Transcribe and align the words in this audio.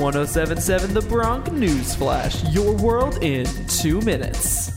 1077 0.00 0.94
The 0.94 1.02
Bronc 1.02 1.52
News 1.52 1.94
Flash, 1.94 2.42
your 2.44 2.74
world 2.74 3.22
in 3.22 3.44
two 3.66 4.00
minutes. 4.00 4.74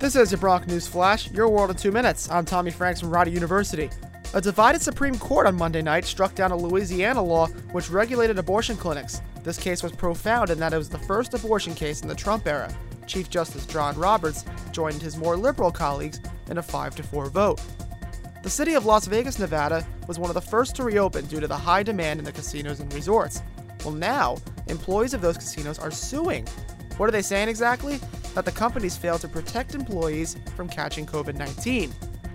This 0.00 0.16
is 0.16 0.32
your 0.32 0.40
Bronc 0.40 0.66
News 0.66 0.88
Flash, 0.88 1.30
your 1.30 1.48
world 1.48 1.70
in 1.70 1.76
two 1.76 1.92
minutes. 1.92 2.28
I'm 2.32 2.44
Tommy 2.44 2.72
Franks 2.72 2.98
from 2.98 3.10
Rider 3.10 3.30
University. 3.30 3.90
A 4.34 4.40
divided 4.40 4.82
Supreme 4.82 5.16
Court 5.16 5.46
on 5.46 5.54
Monday 5.54 5.82
night 5.82 6.04
struck 6.04 6.34
down 6.34 6.50
a 6.50 6.56
Louisiana 6.56 7.22
law 7.22 7.46
which 7.70 7.90
regulated 7.90 8.36
abortion 8.36 8.76
clinics. 8.76 9.22
This 9.44 9.56
case 9.56 9.84
was 9.84 9.92
profound 9.92 10.50
in 10.50 10.58
that 10.58 10.72
it 10.72 10.78
was 10.78 10.88
the 10.88 10.98
first 10.98 11.32
abortion 11.32 11.76
case 11.76 12.02
in 12.02 12.08
the 12.08 12.16
Trump 12.16 12.48
era. 12.48 12.74
Chief 13.06 13.30
Justice 13.30 13.66
John 13.66 13.96
Roberts 13.96 14.44
joined 14.72 15.00
his 15.00 15.16
more 15.16 15.36
liberal 15.36 15.70
colleagues 15.70 16.18
in 16.50 16.58
a 16.58 16.62
5 16.62 16.96
to 16.96 17.04
4 17.04 17.30
vote. 17.30 17.60
The 18.44 18.50
city 18.50 18.74
of 18.74 18.84
Las 18.84 19.06
Vegas, 19.06 19.38
Nevada 19.38 19.86
was 20.06 20.18
one 20.18 20.28
of 20.28 20.34
the 20.34 20.40
first 20.42 20.76
to 20.76 20.84
reopen 20.84 21.24
due 21.24 21.40
to 21.40 21.48
the 21.48 21.56
high 21.56 21.82
demand 21.82 22.18
in 22.18 22.26
the 22.26 22.30
casinos 22.30 22.78
and 22.78 22.92
resorts. 22.92 23.40
Well, 23.82 23.94
now, 23.94 24.36
employees 24.68 25.14
of 25.14 25.22
those 25.22 25.38
casinos 25.38 25.78
are 25.78 25.90
suing. 25.90 26.46
What 26.98 27.08
are 27.08 27.10
they 27.10 27.22
saying 27.22 27.48
exactly? 27.48 27.98
That 28.34 28.44
the 28.44 28.52
companies 28.52 28.98
failed 28.98 29.22
to 29.22 29.28
protect 29.28 29.74
employees 29.74 30.36
from 30.56 30.68
catching 30.68 31.06
COVID 31.06 31.36
19. 31.36 31.90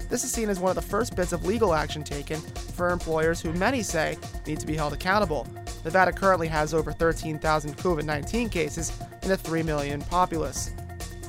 This 0.09 0.23
is 0.23 0.31
seen 0.31 0.49
as 0.49 0.59
one 0.59 0.71
of 0.71 0.75
the 0.75 0.89
first 0.89 1.15
bits 1.15 1.31
of 1.31 1.45
legal 1.45 1.75
action 1.75 2.03
taken 2.03 2.39
for 2.39 2.89
employers 2.89 3.39
who 3.39 3.53
many 3.53 3.83
say 3.83 4.17
need 4.47 4.59
to 4.59 4.65
be 4.65 4.75
held 4.75 4.93
accountable. 4.93 5.47
Nevada 5.85 6.11
currently 6.11 6.47
has 6.47 6.73
over 6.73 6.91
13,000 6.91 7.77
COVID 7.77 8.03
19 8.03 8.49
cases 8.49 8.91
and 9.21 9.31
a 9.31 9.37
3 9.37 9.61
million 9.61 10.01
populace. 10.01 10.73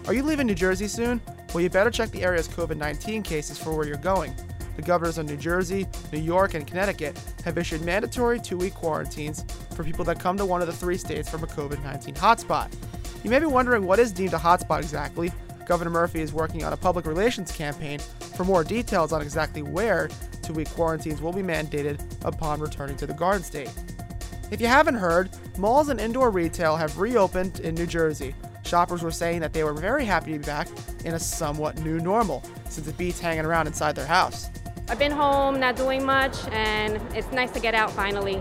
Are 0.07 0.15
you 0.15 0.23
leaving 0.23 0.47
New 0.47 0.55
Jersey 0.55 0.89
soon? 0.89 1.21
Well, 1.53 1.61
you 1.61 1.69
better 1.69 1.91
check 1.91 2.11
the 2.13 2.23
area's 2.23 2.49
COVID 2.49 2.79
19 2.79 3.23
cases 3.23 3.59
for 3.59 3.77
where 3.77 3.87
you're 3.87 3.99
going. 3.99 4.35
The 4.77 4.83
governors 4.83 5.19
of 5.19 5.27
New 5.27 5.37
Jersey, 5.37 5.87
New 6.13 6.21
York, 6.21 6.55
and 6.55 6.67
Connecticut 6.67 7.19
have 7.45 7.59
issued 7.59 7.83
mandatory 7.83 8.41
two 8.41 8.57
week 8.57 8.75
quarantines 8.75 9.45
for 9.75 9.85
people 9.85 10.05
that 10.07 10.19
come 10.19 10.37
to 10.37 10.47
one 10.47 10.61
of 10.61 10.67
the 10.67 10.73
three 10.73 10.97
states 10.97 11.29
from 11.29 11.43
a 11.43 11.47
COVID 11.47 11.83
19 11.83 12.15
hotspot. 12.15 12.73
You 13.23 13.31
may 13.31 13.39
be 13.39 13.47
wondering 13.47 13.87
what 13.87 13.99
is 13.99 14.13
deemed 14.13 14.33
a 14.33 14.39
hotspot 14.39 14.79
exactly. 14.79 15.33
Governor 15.67 15.91
Murphy 15.91 16.21
is 16.21 16.33
working 16.33 16.65
on 16.65 16.73
a 16.73 16.77
public 16.77 17.07
relations 17.07 17.53
campaign 17.53 17.99
for 18.37 18.45
more 18.45 18.65
details 18.65 19.13
on 19.13 19.23
exactly 19.23 19.63
where 19.63 20.09
two 20.43 20.53
week 20.53 20.69
quarantines 20.71 21.21
will 21.21 21.33
be 21.33 21.43
mandated 21.43 22.01
upon 22.25 22.61
returning 22.61 22.97
to 22.97 23.07
the 23.07 23.15
Garden 23.15 23.43
State. 23.43 23.73
If 24.51 24.61
you 24.61 24.67
haven't 24.67 24.97
heard, 24.97 25.31
malls 25.59 25.91
and 25.91 26.01
indoor 26.01 26.31
retail 26.31 26.77
have 26.77 26.99
reopened 26.99 27.61
in 27.61 27.75
New 27.75 27.87
Jersey. 27.87 28.35
Shoppers 28.65 29.03
were 29.03 29.11
saying 29.11 29.41
that 29.41 29.53
they 29.53 29.63
were 29.63 29.73
very 29.73 30.05
happy 30.05 30.33
to 30.33 30.39
be 30.39 30.45
back 30.45 30.69
in 31.05 31.15
a 31.15 31.21
somewhat 31.21 31.81
new 31.83 32.01
normal 32.01 32.43
since 32.69 32.89
it 32.89 32.99
beats 32.99 33.21
hanging 33.21 33.45
around 33.45 33.67
inside 33.67 33.95
their 33.95 34.07
house. 34.07 34.51
I've 34.91 34.99
been 34.99 35.13
home, 35.13 35.61
not 35.61 35.77
doing 35.77 36.05
much, 36.05 36.37
and 36.49 36.97
it's 37.15 37.31
nice 37.31 37.53
to 37.53 37.61
get 37.61 37.77
out 37.77 37.93
finally. 37.93 38.41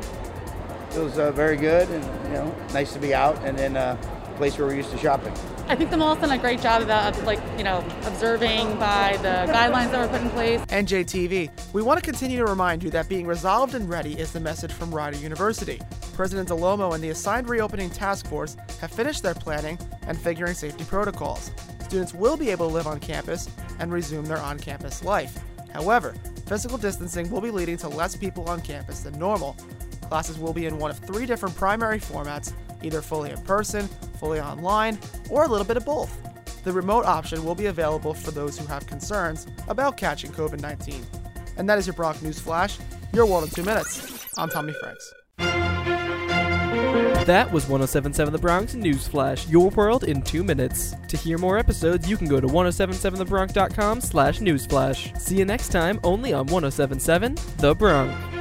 It 0.96 0.98
was 0.98 1.20
uh, 1.20 1.32
very 1.32 1.56
good, 1.56 1.88
and 1.90 2.04
you 2.26 2.34
know, 2.34 2.56
nice 2.74 2.92
to 2.94 3.00
be 3.00 3.14
out 3.14 3.38
and 3.46 3.60
in 3.60 3.78
a 3.78 3.96
place 4.38 4.58
where 4.58 4.68
we're 4.68 4.74
used 4.74 4.90
to 4.90 4.98
shopping. 4.98 5.32
I 5.68 5.76
think 5.76 5.92
the 5.92 5.98
mall's 5.98 6.18
done 6.18 6.32
a 6.32 6.40
great 6.40 6.60
job 6.60 6.82
of 6.82 7.24
like, 7.24 7.40
you 7.56 7.64
know, 7.64 7.86
observing 8.06 8.80
by 8.80 9.16
the 9.18 9.52
guidelines 9.54 9.92
that 9.92 10.00
were 10.00 10.18
put 10.18 10.24
in 10.24 10.30
place. 10.32 10.60
NJTV, 10.62 11.52
we 11.72 11.84
want 11.84 12.00
to 12.00 12.04
continue 12.04 12.40
to 12.40 12.46
remind 12.46 12.82
you 12.82 12.90
that 12.90 13.08
being 13.08 13.28
resolved 13.28 13.76
and 13.76 13.88
ready 13.88 14.18
is 14.18 14.32
the 14.32 14.40
message 14.40 14.72
from 14.72 14.90
Rider 14.90 15.18
University. 15.18 15.80
President 16.14 16.50
Dell'Omo 16.50 16.96
and 16.96 17.04
the 17.04 17.10
assigned 17.10 17.48
reopening 17.48 17.92
task 17.92 18.26
force 18.26 18.58
have 18.82 18.90
finished 18.90 19.22
their 19.22 19.36
planning 19.36 19.78
and 20.08 20.20
figuring 20.20 20.56
safety 20.56 20.84
protocols. 20.86 21.52
Students 21.84 22.16
will 22.16 22.38
be 22.38 22.50
able 22.50 22.70
to 22.70 22.74
live 22.74 22.88
on 22.88 23.00
campus 23.00 23.48
and 23.78 23.94
resume 23.94 24.26
their 24.26 24.40
on 24.40 24.58
campus 24.58 25.04
life. 25.04 25.38
However, 25.74 26.16
physical 26.50 26.80
distancing 26.80 27.30
will 27.30 27.42
be 27.42 27.52
leading 27.52 27.78
to 27.78 27.88
less 27.88 28.16
people 28.16 28.50
on 28.50 28.60
campus 28.60 29.02
than 29.02 29.18
normal. 29.20 29.56
Classes 30.02 30.40
will 30.40 30.52
be 30.52 30.66
in 30.66 30.80
one 30.80 30.90
of 30.90 30.98
three 30.98 31.28
different 31.28 31.56
primary 31.56 32.00
formats 32.00 32.54
either 32.82 33.02
fully 33.02 33.30
in 33.30 33.40
person, 33.44 33.88
fully 34.20 34.40
online, 34.40 34.98
or 35.30 35.44
a 35.44 35.48
little 35.48 35.68
bit 35.68 35.78
of 35.78 35.86
both. 35.86 36.12
The 36.64 36.72
remote 36.72 37.06
option 37.06 37.46
will 37.46 37.56
be 37.56 37.68
available 37.68 38.16
for 38.16 38.32
those 38.32 38.58
who 38.58 38.66
have 38.66 38.88
concerns 38.88 39.46
about 39.68 39.96
catching 39.96 40.32
COVID 40.32 40.60
19. 40.60 41.06
And 41.58 41.70
that 41.70 41.78
is 41.78 41.86
your 41.86 41.94
Bronc 41.94 42.22
News 42.24 42.40
Flash, 42.40 42.80
your 43.14 43.28
world 43.28 43.44
in 43.44 43.50
two 43.52 43.64
minutes. 43.64 44.28
I'm 44.38 44.50
Tommy 44.50 44.74
Franks. 44.74 45.14
That 47.26 47.52
was 47.52 47.68
1077 47.68 48.34
The 48.34 48.40
Bronc 48.40 48.74
News 48.74 49.08
Flash, 49.08 49.48
your 49.48 49.70
world 49.72 50.04
in 50.06 50.22
two 50.24 50.44
minutes. 50.44 50.96
To 51.10 51.18
hear 51.18 51.38
more 51.38 51.60
episodes, 51.60 52.10
you 52.10 52.18
can 52.18 52.28
go 52.28 52.40
to 52.40 52.48
1077thebronc.com 52.48 54.02
slash 54.02 54.40
newsflash. 54.40 55.16
See 55.20 55.38
you 55.38 55.46
next 55.46 55.70
time, 55.70 56.00
only 56.04 56.34
on 56.34 56.48
1077 56.48 57.38
The 57.58 57.76
Bronc. 57.76 58.39